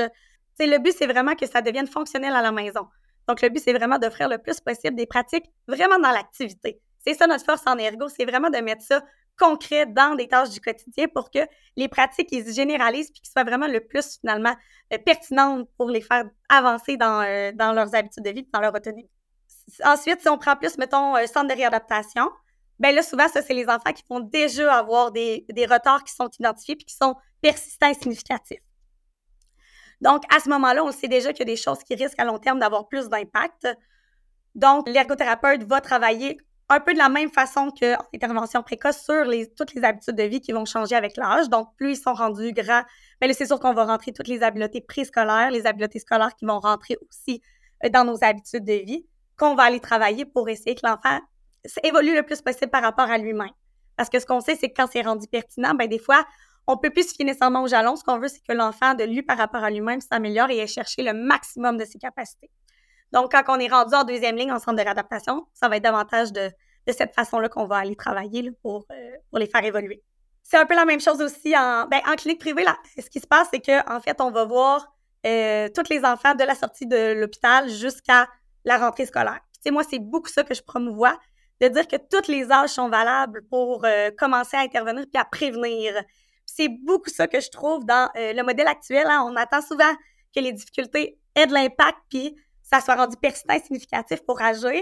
[0.59, 2.87] le but, c'est vraiment que ça devienne fonctionnel à la maison.
[3.27, 6.79] Donc, le but, c'est vraiment d'offrir le plus possible des pratiques vraiment dans l'activité.
[6.99, 9.03] C'est ça notre force en ergo, c'est vraiment de mettre ça
[9.37, 11.39] concret dans des tâches du quotidien pour que
[11.75, 14.55] les pratiques, se généralisent puis qu'ils soient vraiment le plus, finalement,
[14.93, 19.09] euh, pertinentes pour les faire avancer dans, euh, leurs habitudes de vie dans leur autonomie.
[19.83, 22.29] Ensuite, si on prend plus, mettons, un centre de réadaptation,
[22.79, 26.29] ben là, souvent, ça, c'est les enfants qui vont déjà avoir des, retards qui sont
[26.39, 28.59] identifiés puis qui sont persistant et significatif.
[30.01, 32.25] Donc, à ce moment-là, on sait déjà qu'il y a des choses qui risquent à
[32.25, 33.67] long terme d'avoir plus d'impact.
[34.53, 36.37] Donc, l'ergothérapeute va travailler
[36.69, 40.41] un peu de la même façon qu'en intervention précoce sur toutes les habitudes de vie
[40.41, 41.49] qui vont changer avec l'âge.
[41.49, 42.83] Donc, plus ils sont rendus grands,
[43.21, 46.59] mais c'est sûr qu'on va rentrer toutes les habiletés préscolaires, les habiletés scolaires qui vont
[46.59, 47.41] rentrer aussi
[47.83, 49.05] euh, dans nos habitudes de vie,
[49.37, 51.19] qu'on va aller travailler pour essayer que l'enfant
[51.83, 53.51] évolue le plus possible par rapport à lui-même.
[53.95, 56.25] Parce que ce qu'on sait, c'est que quand c'est rendu pertinent, ben des fois,
[56.67, 57.95] on peut plus se fier nécessairement au jalon.
[57.95, 60.67] Ce qu'on veut, c'est que l'enfant, de lui par rapport à lui-même, s'améliore et ait
[60.67, 62.49] cherché le maximum de ses capacités.
[63.13, 65.83] Donc, quand on est rendu en deuxième ligne en centre de réadaptation, ça va être
[65.83, 66.51] davantage de,
[66.87, 70.03] cette façon-là qu'on va aller travailler pour, euh, pour les faire évoluer.
[70.41, 72.63] C'est un peu la même chose aussi en, ben, en clinique privée.
[72.63, 74.93] Là, ce qui se passe, c'est qu'en en fait, on va voir
[75.25, 78.27] euh, tous les enfants de la sortie de l'hôpital jusqu'à
[78.65, 79.39] la rentrée scolaire.
[79.63, 81.17] Tu moi, c'est beaucoup ça que je promouvois,
[81.61, 85.23] de dire que tous les âges sont valables pour euh, commencer à intervenir puis à
[85.23, 86.03] prévenir
[86.45, 89.05] c'est beaucoup ça que je trouve dans euh, le modèle actuel.
[89.07, 89.25] Hein.
[89.29, 89.91] On attend souvent
[90.35, 94.81] que les difficultés aient de l'impact, puis ça soit rendu persistant et significatif pour agir.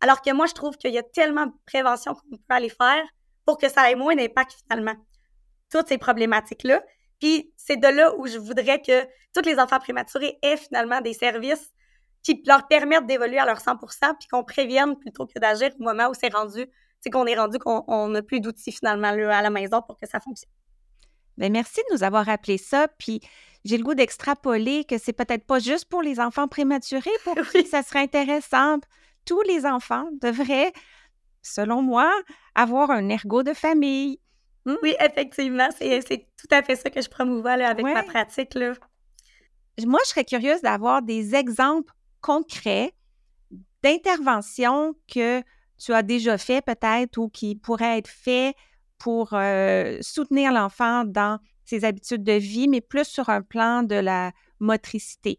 [0.00, 3.02] Alors que moi, je trouve qu'il y a tellement de prévention qu'on peut aller faire
[3.44, 4.94] pour que ça ait moins d'impact finalement.
[5.70, 6.82] Toutes ces problématiques-là.
[7.20, 11.14] Puis c'est de là où je voudrais que tous les enfants prématurés aient finalement des
[11.14, 11.72] services
[12.22, 13.78] qui leur permettent d'évoluer à leur 100%
[14.18, 16.66] puis qu'on prévienne plutôt que d'agir au moment où c'est rendu,
[17.00, 20.20] c'est qu'on est rendu qu'on n'a plus d'outils finalement à la maison pour que ça
[20.20, 20.50] fonctionne.
[21.36, 22.88] Bien, merci de nous avoir rappelé ça.
[22.98, 23.20] Puis
[23.64, 27.66] j'ai le goût d'extrapoler que c'est peut-être pas juste pour les enfants prématurés, pour qui
[27.66, 28.78] ça serait intéressant.
[29.24, 30.72] Tous les enfants devraient,
[31.42, 32.10] selon moi,
[32.54, 34.18] avoir un ergot de famille.
[34.66, 34.74] Hmm?
[34.82, 38.54] Oui, effectivement, c'est tout à fait ça que je promouvois avec ma pratique.
[38.54, 38.72] Là.
[39.84, 42.92] Moi, je serais curieuse d'avoir des exemples concrets
[43.82, 45.42] d'interventions que
[45.78, 48.54] tu as déjà fait peut-être ou qui pourraient être faits
[48.98, 49.30] pour
[50.00, 55.38] soutenir l'enfant dans ses habitudes de vie, mais plus sur un plan de la motricité.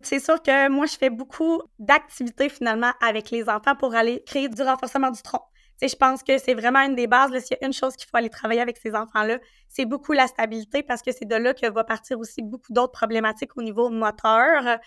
[0.00, 4.48] C'est sûr que moi, je fais beaucoup d'activités finalement avec les enfants pour aller créer
[4.48, 5.42] du renforcement du tronc.
[5.80, 7.30] je pense que c'est vraiment une des bases.
[7.38, 10.26] S'il y a une chose qu'il faut aller travailler avec ces enfants-là, c'est beaucoup la
[10.26, 13.90] stabilité parce que c'est de là que va partir aussi beaucoup d'autres problématiques au niveau
[13.90, 14.78] moteur.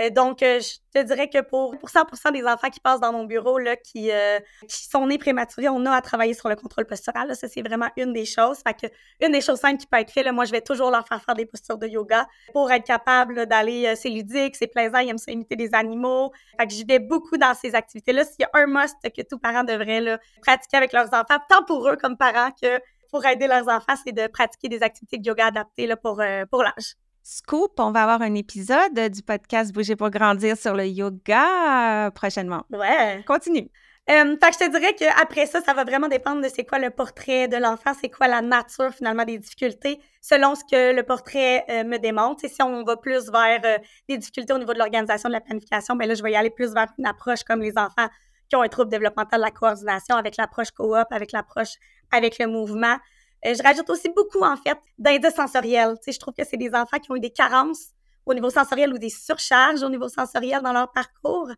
[0.00, 3.12] Euh, donc, euh, je te dirais que pour, pour 100% des enfants qui passent dans
[3.12, 6.56] mon bureau, là, qui, euh, qui sont nés prématurés, on a à travailler sur le
[6.56, 7.28] contrôle postural.
[7.28, 7.34] Là.
[7.34, 8.58] Ça, c'est vraiment une des choses.
[8.66, 8.92] Fait que,
[9.24, 11.34] une des choses simples qui peut être faite, moi, je vais toujours leur faire faire
[11.34, 15.30] des postures de yoga pour être capable d'aller, c'est ludique, c'est plaisant, ils aiment ça
[15.30, 16.32] imiter des animaux.
[16.58, 18.24] Fait que je vais beaucoup dans ces activités-là.
[18.24, 21.64] S'il y a un must que tout parent devrait là, pratiquer avec leurs enfants, tant
[21.64, 22.80] pour eux comme parents que
[23.10, 26.62] pour aider leurs enfants, c'est de pratiquer des activités de yoga adaptées là, pour, pour
[26.64, 26.96] l'âge.
[27.26, 32.10] Scoop, on va avoir un épisode du podcast Bouger pour grandir sur le yoga euh,
[32.10, 32.66] prochainement.
[32.70, 33.24] Ouais.
[33.26, 33.70] Continue.
[34.10, 36.78] Euh, fait que je te dirais qu'après ça, ça va vraiment dépendre de c'est quoi
[36.78, 41.02] le portrait de l'enfant, c'est quoi la nature finalement des difficultés, selon ce que le
[41.02, 42.44] portrait euh, me démontre.
[42.44, 45.40] Et si on va plus vers euh, des difficultés au niveau de l'organisation, de la
[45.40, 48.08] planification, ben là, je vais y aller plus vers une approche comme les enfants
[48.50, 51.76] qui ont un trouble développemental de la coordination, avec l'approche coop, avec l'approche
[52.12, 52.98] avec le mouvement.
[53.46, 55.96] Euh, je rajoute aussi beaucoup, en fait, d'indices sensoriels.
[55.98, 57.88] Tu sais, je trouve que c'est des enfants qui ont eu des carences
[58.26, 61.48] au niveau sensoriel ou des surcharges au niveau sensoriel dans leur parcours.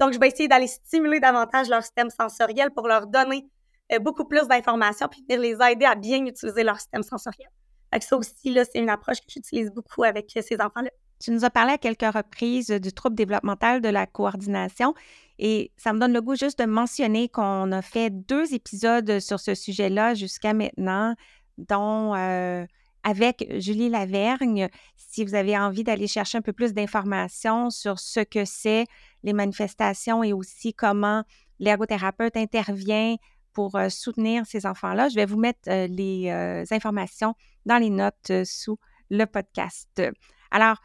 [0.00, 3.48] Donc, je vais essayer d'aller stimuler davantage leur système sensoriel pour leur donner
[3.92, 7.48] euh, beaucoup plus d'informations puis venir les aider à bien utiliser leur système sensoriel.
[7.92, 10.90] Donc, ça aussi, là, c'est une approche que j'utilise beaucoup avec euh, ces enfants-là.
[11.20, 14.94] Tu nous as parlé à quelques reprises du trouble développemental de la coordination
[15.38, 19.40] et ça me donne le goût juste de mentionner qu'on a fait deux épisodes sur
[19.40, 21.14] ce sujet-là jusqu'à maintenant,
[21.58, 22.66] dont euh,
[23.02, 28.20] avec Julie Lavergne, si vous avez envie d'aller chercher un peu plus d'informations sur ce
[28.20, 28.86] que c'est
[29.22, 31.24] les manifestations et aussi comment
[31.58, 33.16] l'ergothérapeute intervient
[33.52, 36.30] pour euh, soutenir ces enfants-là, je vais vous mettre euh, les
[36.70, 37.34] informations
[37.66, 38.78] dans les notes sous
[39.10, 40.02] le podcast.
[40.50, 40.76] Alors,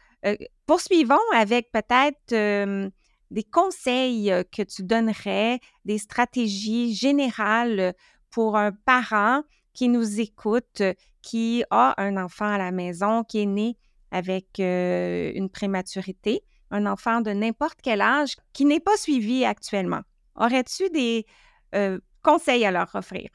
[0.66, 2.90] poursuivons avec peut-être
[3.30, 7.94] des conseils que tu donnerais, des stratégies générales
[8.30, 9.42] pour un parent
[9.74, 10.82] qui nous écoute,
[11.22, 13.76] qui a un enfant à la maison, qui est né
[14.10, 20.00] avec une prématurité, un enfant de n'importe quel âge qui n'est pas suivi actuellement?
[20.34, 21.26] Aurais-tu des
[22.22, 23.28] conseils à leur offrir?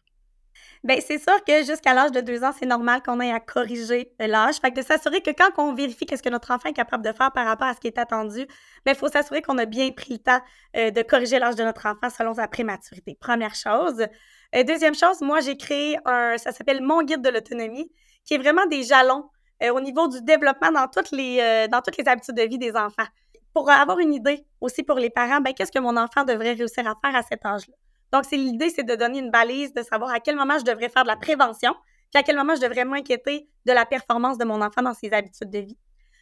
[0.83, 4.11] Bien, c'est sûr que jusqu'à l'âge de deux ans, c'est normal qu'on ait à corriger
[4.19, 4.55] l'âge.
[4.55, 7.13] Fait que de s'assurer que quand on vérifie qu'est-ce que notre enfant est capable de
[7.13, 8.47] faire par rapport à ce qui est attendu, il
[8.85, 10.41] ben, faut s'assurer qu'on a bien pris le temps
[10.75, 13.15] euh, de corriger l'âge de notre enfant selon sa prématurité.
[13.17, 14.05] Première chose.
[14.53, 17.89] Euh, deuxième chose, moi, j'ai créé un, ça s'appelle Mon guide de l'autonomie,
[18.25, 19.29] qui est vraiment des jalons
[19.63, 22.75] euh, au niveau du développement dans toutes les, dans toutes les habitudes de vie des
[22.75, 23.07] enfants.
[23.53, 26.85] Pour avoir une idée aussi pour les parents, ben, qu'est-ce que mon enfant devrait réussir
[26.85, 27.73] à faire à cet âge-là?
[28.13, 31.01] Donc, l'idée, c'est de donner une balise, de savoir à quel moment je devrais faire
[31.01, 31.73] de la prévention,
[32.11, 35.11] puis à quel moment je devrais m'inquiéter de la performance de mon enfant dans ses
[35.11, 35.77] habitudes de vie.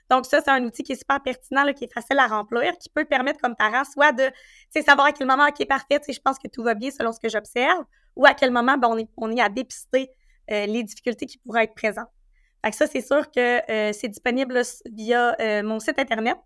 [0.10, 2.90] Donc, ça, c'est un outil qui est super pertinent, qui est facile à remplir, qui
[2.90, 4.32] peut permettre comme parent soit de
[4.86, 7.28] savoir à quel moment, OK, parfait, je pense que tout va bien selon ce que
[7.28, 7.84] j'observe,
[8.16, 10.10] ou à quel moment ben, on, est, on est à dépister
[10.50, 12.10] euh, les difficultés qui pourraient être présentes.
[12.64, 14.62] Fait ça, c'est sûr que euh, c'est disponible
[14.94, 16.38] via euh, mon site Internet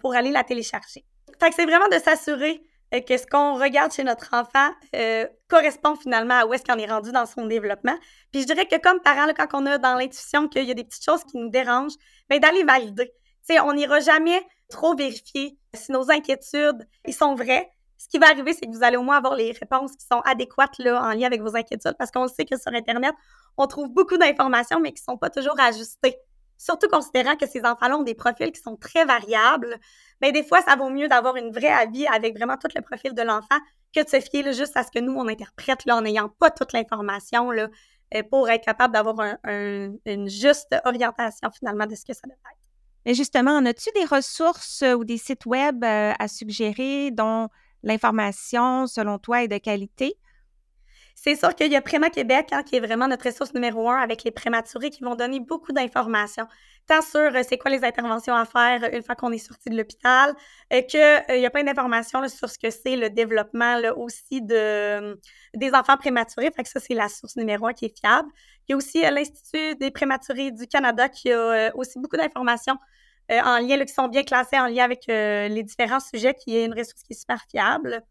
[0.00, 1.04] pour aller la télécharger.
[1.40, 2.62] Fait c'est vraiment de s'assurer
[3.02, 6.90] que ce qu'on regarde chez notre enfant euh, correspond finalement à où est-ce qu'on est
[6.90, 7.96] rendu dans son développement.
[8.32, 10.84] Puis je dirais que comme parents, quand on a dans l'intuition qu'il y a des
[10.84, 11.96] petites choses qui nous dérangent,
[12.28, 13.12] bien d'aller valider.
[13.42, 17.68] sais, on n'ira jamais trop vérifier si nos inquiétudes ils sont vraies.
[17.98, 20.20] Ce qui va arriver, c'est que vous allez au moins avoir les réponses qui sont
[20.24, 23.14] adéquates là, en lien avec vos inquiétudes, parce qu'on sait que sur Internet,
[23.56, 26.16] on trouve beaucoup d'informations, mais qui ne sont pas toujours ajustées
[26.64, 29.76] surtout considérant que ces enfants-là ont des profils qui sont très variables,
[30.22, 32.80] mais ben, des fois, ça vaut mieux d'avoir une vraie avis avec vraiment tout le
[32.80, 33.58] profil de l'enfant
[33.94, 36.72] que de se fier juste à ce que nous, on interprète en n'ayant pas toute
[36.72, 42.38] l'information euh, pour être capable d'avoir une juste orientation finalement de ce que ça devrait
[42.52, 43.14] être.
[43.14, 47.50] Justement, as-tu des ressources euh, ou des sites web euh, à suggérer dont
[47.82, 50.16] l'information, selon toi, est de qualité?
[51.14, 53.96] C'est sûr qu'il y a Préma Québec, hein, qui est vraiment notre ressource numéro un
[53.98, 56.46] avec les prématurés qui vont donner beaucoup d'informations,
[56.86, 59.70] tant sur euh, c'est quoi les interventions à faire euh, une fois qu'on est sorti
[59.70, 60.34] de l'hôpital,
[60.72, 65.18] euh, qu'il y a plein d'informations sur ce que c'est le développement là, aussi de,
[65.54, 66.50] des enfants prématurés.
[66.50, 68.28] Fait que ça, c'est la source numéro un qui est fiable.
[68.68, 72.76] Il y a aussi l'Institut des prématurés du Canada qui a aussi beaucoup d'informations
[73.30, 76.74] en lien, qui sont bien classées en lien avec les différents sujets, qui est une
[76.74, 78.02] ressource qui est super fiable.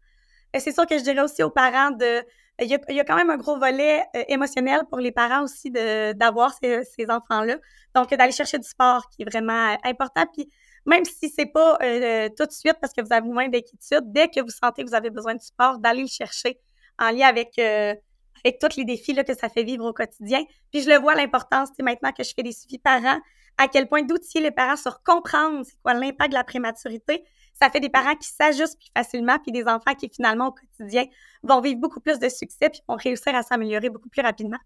[0.60, 2.24] C'est sûr que je dirais aussi aux parents de
[2.60, 6.54] il y, a, quand même un gros volet euh, émotionnel pour les parents aussi d'avoir
[6.54, 7.56] ces, enfants-là.
[7.96, 10.24] Donc, d'aller chercher du sport qui est vraiment euh, important.
[10.32, 10.48] Puis,
[10.86, 14.28] même si c'est pas euh, tout de suite parce que vous avez moins d'inquiétude, dès
[14.28, 16.60] que vous sentez que vous avez besoin de sport, d'aller le chercher
[16.98, 20.44] en lien avec, avec tous les défis que ça fait vivre au quotidien.
[20.70, 23.18] Puis, je le vois l'importance, c'est maintenant que je fais des suivis parents,
[23.58, 27.70] à quel point d'outiller les parents sur comprendre c'est quoi l'impact de la prématurité, Ça
[27.70, 31.04] fait des parents qui s'ajustent plus facilement, puis des enfants qui, finalement, au quotidien,
[31.42, 34.58] vont vivre beaucoup plus de succès, puis vont réussir à s'améliorer beaucoup plus rapidement.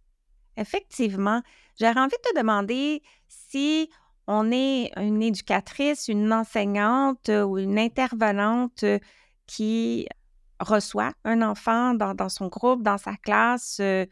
[0.57, 1.43] Effectivement.
[1.79, 3.91] J'aurais envie de te demander si
[4.27, 8.85] on est une éducatrice, une enseignante ou une intervenante
[9.47, 10.07] qui
[10.61, 14.07] reçoit un enfant dans, son groupe, dans sa classe, euh,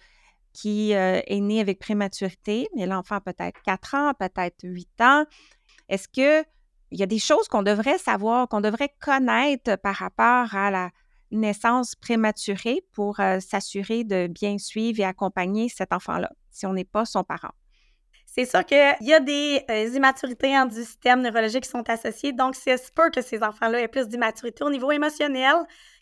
[0.52, 5.24] qui euh, est né avec prématurité, mais l'enfant peut-être 4 ans, peut-être 8 ans.
[5.88, 6.08] Est-ce
[6.96, 10.90] qu'il y a des choses qu'on devrait savoir, qu'on devrait connaître par rapport à la
[11.30, 16.85] naissance prématurée pour euh, s'assurer de bien suivre et accompagner cet enfant-là, si on n'est
[16.85, 17.52] pas son parent?
[18.24, 22.32] C'est sûr qu'il y a des immaturités en du système neurologique qui sont associées.
[22.32, 25.54] Donc, c'est sûr que ces enfants-là aient plus d'immaturité au niveau émotionnel,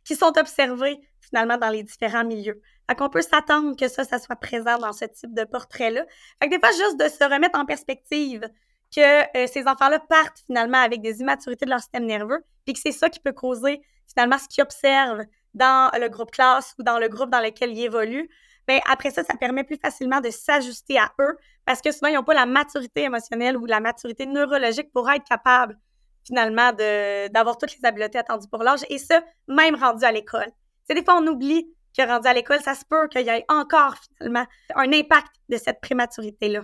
[0.05, 2.61] qui sont observés finalement dans les différents milieux.
[2.89, 6.05] Fait qu'on peut s'attendre que ça, ça soit présent dans ce type de portrait-là.
[6.43, 8.47] Fait que des juste de se remettre en perspective
[8.95, 12.81] que euh, ces enfants-là partent finalement avec des immaturités de leur système nerveux, puis que
[12.81, 16.99] c'est ça qui peut causer finalement ce qu'ils observent dans le groupe classe ou dans
[16.99, 18.29] le groupe dans lequel ils évoluent.
[18.67, 22.15] Bien, après ça, ça permet plus facilement de s'ajuster à eux parce que souvent, ils
[22.15, 25.79] n'ont pas la maturité émotionnelle ou la maturité neurologique pour être capables
[26.27, 30.51] finalement d'avoir toutes les habiletés attendues pour l'âge et ça, même rendu à l'école.
[30.85, 33.45] C'est des fois, on oublie que rendu à l'école, ça se peut qu'il y ait
[33.49, 36.63] encore finalement un impact de cette prématurité-là.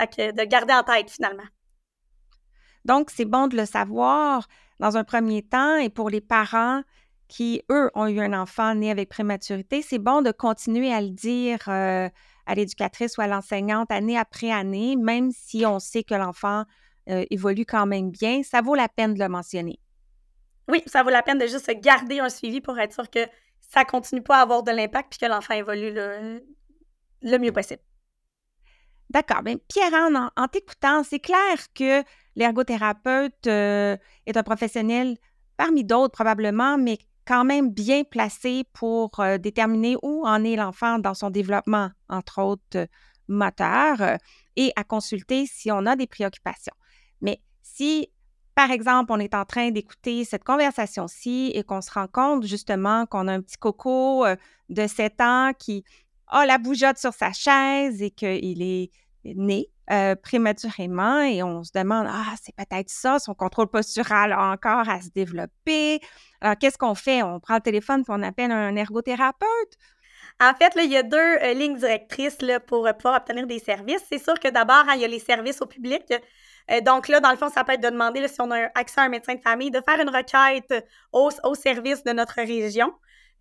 [0.00, 1.46] Fait que de garder en tête finalement.
[2.84, 6.82] Donc, c'est bon de le savoir dans un premier temps et pour les parents
[7.26, 11.10] qui, eux, ont eu un enfant né avec prématurité, c'est bon de continuer à le
[11.10, 12.08] dire euh,
[12.46, 16.64] à l'éducatrice ou à l'enseignante année après année, même si on sait que l'enfant
[17.10, 19.78] euh, évolue quand même bien, ça vaut la peine de le mentionner.
[20.68, 23.20] Oui, ça vaut la peine de juste garder un suivi pour être sûr que
[23.60, 27.82] ça continue pas à avoir de l'impact puis que l'enfant évolue le, mieux possible.
[29.10, 29.42] D'accord.
[29.42, 32.02] Bien, Pierre-Anne, en, t'écoutant, c'est clair que
[32.36, 35.16] l'ergothérapeute euh, est un professionnel
[35.56, 40.98] parmi d'autres probablement, mais quand même bien placé pour euh, déterminer où en est l'enfant
[40.98, 42.86] dans son développement, entre autres
[43.28, 44.18] moteur,
[44.56, 46.74] et à consulter si on a des préoccupations.
[47.20, 48.08] Mais si,
[48.54, 53.06] par exemple, on est en train d'écouter cette conversation-ci et qu'on se rend compte justement
[53.06, 54.36] qu'on a un petit coco euh,
[54.68, 55.84] de 7 ans qui
[56.28, 58.90] a la bougeotte sur sa chaise et qu'il est
[59.24, 64.52] né euh, prématurément et on se demande ah c'est peut-être ça son contrôle postural a
[64.52, 66.00] encore à se développer
[66.40, 67.22] alors qu'est-ce qu'on fait?
[67.22, 69.78] On prend le téléphone puis on appelle un ergothérapeute
[70.40, 73.58] en fait, là, il y a deux euh, lignes directrices là, pour pouvoir obtenir des
[73.58, 74.04] services.
[74.08, 76.12] C'est sûr que d'abord, hein, il y a les services au public.
[76.70, 79.00] Euh, donc là, dans le fond, ça peut être de demander si on a accès
[79.00, 82.92] à un médecin de famille, de faire une requête au, service de notre région.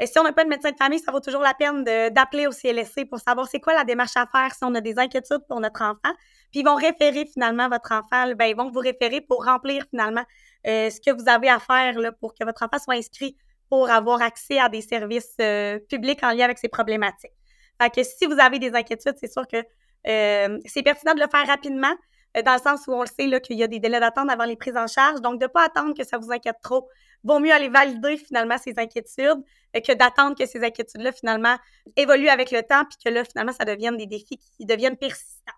[0.06, 2.52] Si on n'a pas de médecin de famille, ça vaut toujours la peine d'appeler au
[2.52, 5.60] CLSC pour savoir c'est quoi la démarche à faire si on a des inquiétudes pour
[5.60, 6.14] notre enfant.
[6.52, 10.24] Puis ils vont référer finalement votre enfant, ben, ils vont vous référer pour remplir finalement
[10.68, 13.36] euh, ce que vous avez à faire là, pour que votre enfant soit inscrit
[13.70, 17.34] pour avoir accès à des services euh, publics en lien avec ces problématiques.
[17.82, 19.58] Fait que si vous avez des inquiétudes, c'est sûr que
[20.06, 21.94] c'est pertinent de le faire rapidement.
[22.38, 24.46] Euh, dans le sens où on le sait qu'il y a des délais d'attente avant
[24.46, 25.22] les prises en charge.
[25.22, 26.90] Donc, de ne pas attendre que ça vous inquiète trop.
[27.24, 29.44] Vaut mieux aller valider finalement ces inquiétudes
[29.76, 31.58] euh, que d'attendre que ces inquiétudes-là finalement
[31.96, 35.54] évoluent avec le temps puis que là, finalement, ça devienne des défis qui deviennent persistants.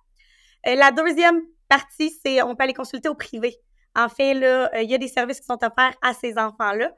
[0.68, 3.58] Euh, la deuxième partie, c'est on peut aller consulter au privé.
[3.96, 6.92] En fait, là, il y a des services qui sont offerts à ces enfants-là.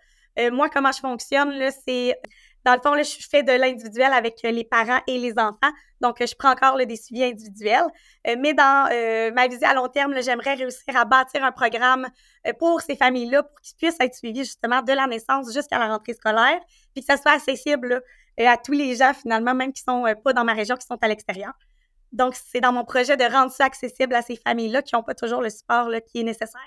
[0.51, 1.53] moi, comment je fonctionne,
[1.85, 2.15] c'est
[2.63, 5.71] dans le fond, là, je fais de l'individuel avec euh, les parents et les enfants.
[5.99, 7.87] Donc, euh, je prends encore des suivis individuels.
[8.27, 8.87] Euh, mais dans
[9.33, 12.07] ma visée à long terme, j'aimerais réussir à bâtir un programme
[12.59, 16.13] pour ces familles-là pour qu'ils puissent être suivis justement de la naissance jusqu'à la rentrée
[16.13, 16.59] scolaire,
[16.93, 18.01] puis que ça soit accessible
[18.37, 21.07] à tous les gens finalement, même qui sont pas dans ma région, qui sont à
[21.07, 21.53] l'extérieur.
[22.11, 25.13] Donc, c'est dans mon projet de rendre ça accessible à ces familles-là qui n'ont pas
[25.13, 26.61] toujours le support qui est nécessaire.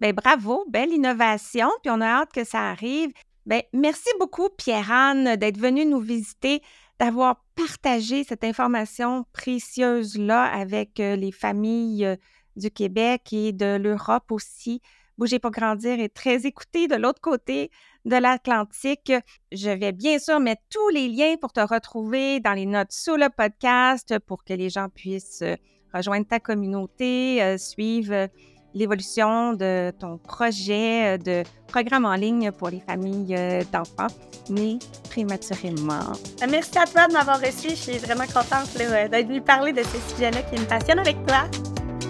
[0.00, 3.12] Bien, bravo, belle innovation, puis on a hâte que ça arrive.
[3.46, 6.62] Bien, merci beaucoup, Pierre-Anne, d'être venue nous visiter,
[6.98, 12.16] d'avoir partagé cette information précieuse-là avec euh, les familles euh,
[12.56, 14.80] du Québec et de l'Europe aussi.
[15.18, 17.70] Bougez pour grandir est très écouté de l'autre côté
[18.06, 19.12] de l'Atlantique.
[19.52, 23.16] Je vais bien sûr mettre tous les liens pour te retrouver dans les notes sous
[23.16, 25.56] le podcast pour que les gens puissent euh,
[25.92, 28.28] rejoindre ta communauté, suivre
[28.74, 34.14] l'évolution de ton projet de programme en ligne pour les familles euh, d'enfants
[34.50, 34.78] nés
[35.10, 36.12] prématurément.
[36.42, 37.70] Euh, merci à toi de m'avoir reçu.
[37.70, 41.44] Je suis vraiment contente d'être venue parler de ce sujet-là qui me passionne avec toi.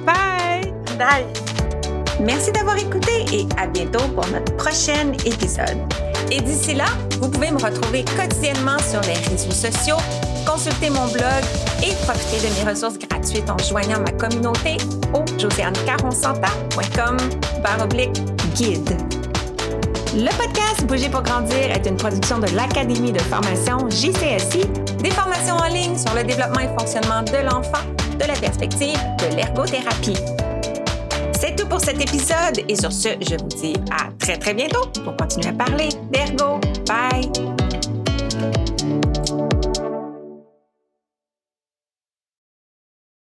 [0.05, 0.73] Bye!
[0.99, 1.27] Bye!
[2.21, 5.79] Merci d'avoir écouté et à bientôt pour notre prochain épisode.
[6.31, 6.87] Et d'ici là,
[7.21, 9.97] vous pouvez me retrouver quotidiennement sur les réseaux sociaux
[10.55, 11.43] consulter mon blog
[11.83, 14.77] et profiter de mes ressources gratuites en joignant ma communauté
[15.13, 17.17] au josianecaronsanta.com
[18.55, 18.97] guide.
[20.15, 24.65] Le podcast Bouger pour grandir est une production de l'Académie de formation JCSI,
[25.03, 27.83] des formations en ligne sur le développement et fonctionnement de l'enfant,
[28.17, 30.19] de la perspective de l'ergothérapie.
[31.33, 34.87] C'est tout pour cet épisode et sur ce, je vous dis à très très bientôt
[35.03, 36.61] pour continuer à parler d'ergo.
[36.87, 37.64] Bye!